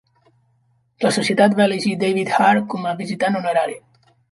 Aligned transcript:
La 1.07 1.11
societat 1.17 1.53
va 1.59 1.67
elegir 1.69 1.93
David 2.05 2.33
Hare 2.39 2.65
com 2.75 2.91
a 2.93 2.97
visitant 3.05 3.41
honorari. 3.43 3.81